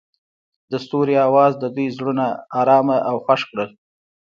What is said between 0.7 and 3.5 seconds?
د ستوري اواز د دوی زړونه ارامه او خوښ